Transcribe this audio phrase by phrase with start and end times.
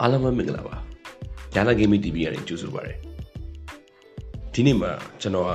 [0.00, 0.76] အားလုံးပဲမင်္ဂလာပါ
[1.54, 2.94] ညာနာ gaming TV ကနေကြိုဆိုပါရစေ
[4.52, 5.50] ဒီနေ့မှာကျွန်တော်က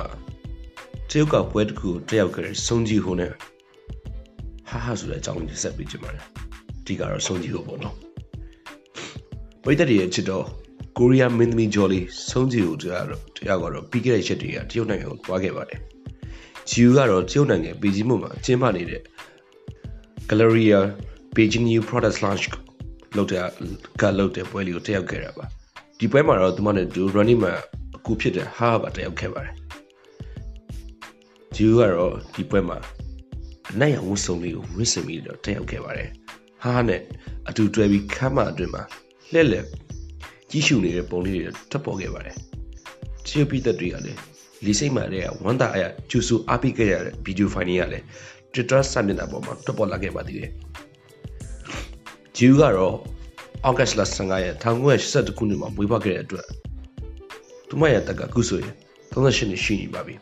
[1.10, 3.30] တရုတ်ကပွဲတစ်ခုတက်ရောက်ခဲ့တဲ့စုံကြီးဟိုနဲ့
[4.68, 6.24] ဟာဟာဆိုတဲ့အကြောင်းကိုဆက်ပေးချင်ပါတယ်
[6.86, 7.96] ဒီကတော့စုံကြီးဟိုပေါ့နော်
[9.62, 10.44] ပရိသတ်တွေရဲ့ချစ်တော့
[10.98, 12.00] ကိုရီးယားမင်းသမီးဂျော်လီ
[12.30, 15.80] စုံကြီးဟိုတရားတော့တရားကတော့ပြီးခဲ့တဲ့ရက်တွေကတရုတ်နိုင်ငံကိုသွားခဲ့ပါတယ်
[16.68, 19.02] ဂျီယူကတော့တရုတ်နိုင်ငံပေဂျင်းမြို့မှာကျင်းပနေတဲ့
[20.28, 20.80] Galleria
[21.34, 22.44] Beijing New Products Launch
[23.16, 23.40] လောက်တဲ့
[24.00, 25.44] ကလောက်တဲ့ပွဲလေးကိုတက်ရောက်ခဲ့တာပါ
[25.98, 27.56] ဒီပွဲမှာတော့သူမနဲ့ဒူ running man
[27.96, 29.54] အခုဖြစ်တဲ့ဟာပါတက်ရောက်ခဲ့ပါတယ်
[31.56, 32.78] ဂျူကတော့ဒီပွဲမှာ
[33.72, 36.08] အနိုင်ရဝတ်စုံလေးကိုဝတ်ဆင်ပြီးတော့တက်ရောက်ခဲ့ပါတယ်
[36.64, 37.00] ဟာနဲ့
[37.48, 38.82] အတူတွဲပြီးခမ်းမအတွင်းမှာ
[39.32, 39.64] လှည့်လည်
[40.50, 42.36] ကြီးရှုနေတဲ့ပုံလေးတွေထွက်ပေါ်ခဲ့ပါတယ်
[43.26, 44.20] ချီပီသက်တွေကလည်း
[44.64, 48.04] လီစိတ်မှတဲ့ဝမ်းသာအရကျူဆူအားပေးခဲ့ရတဲ့ဗီဒီယိုဖိုင်တွေကလည်း
[48.52, 50.50] Twitter စာမျက်နှာပေါ်မှာထွက်ပေါ်လာခဲ့ပါသေးတယ်
[52.38, 52.94] ဂျူကတော့
[53.68, 56.46] ဩဂတ်စ်လ15ရက်1982ခုနှစ်မှာမွေးဖွားခဲ့တဲ့အတွက်
[57.68, 58.74] သူမရဲ့တက်ကအခုဆိုရင်
[59.12, 60.14] 38နှစ်ရှိနေပါပြီ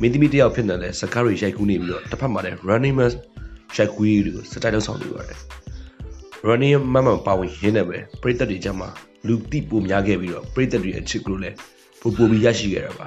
[0.00, 3.12] မင်းသမီးတယောက်ဖြစ်နေလဲစကားတွေရိုက်ကူးနေပြီးတော့တစ်ဖက်မှာလည်း running man
[3.76, 5.38] ရိုက်ကူးရေးတွေကိုစတိုက်လောက်ဆောင်နေပါတယ်
[6.48, 8.88] running man မှာပါဝင်ရင်းနေပဲပရိသတ်တွေကြားမှာ
[9.26, 11.56] လူတိပိုများခဲ့ပြီးတော့ပရိသတ်တွေအချစ်ကလို့လည်း
[12.00, 13.06] ပိုပိုပြီးရရှိခဲ့တာပါ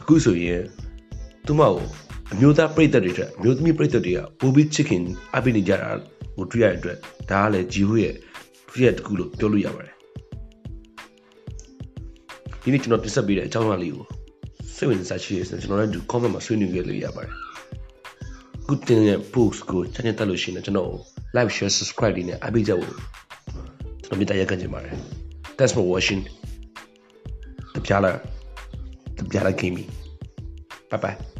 [0.00, 0.62] အခုဆိုရင်
[1.46, 1.86] သူမကို
[2.32, 5.02] အမျိုးသားပရိသတ်တွေထက်အမျိုးသမီးပရိသတ်တွေကပိုပြီးချစ်ခင်
[5.36, 5.90] အပိနေကြတာ
[6.38, 6.98] ကိုတွေ့ရတဲ့အတွက်
[7.30, 8.14] ဒါကလည်းဂျီဟိုရဲ့
[8.70, 9.94] ဖြစ်ရတခုလို့ပြောလို့ရပါတယ်
[12.62, 14.06] ဒီနေ့ကျွန်တော်ပြဆက်ပေးတဲ့အကြောင်းအရာလေးကို
[14.76, 17.32] စိတ်ဝင်စားရှိရတဲ့ကျွန်တော်လည်းဒီ comment မှာဆွေးနွေးခဲ့လို့ရပါတယ်
[18.66, 20.90] ခုတင်တဲ့ post ကိုချန်နယ်တက်လို့ရှိရင်ကျွန်တော်
[21.36, 22.94] like share subscribe လေးနဲ့အပိကြဖို့
[24.04, 24.94] ကျွန်တော်မြတ်ရကန်ချင်ပါတယ်
[25.56, 26.22] thanks for watching
[27.74, 28.18] တပြားလား
[29.18, 29.88] တပြားလား gaming
[30.90, 31.37] bye bye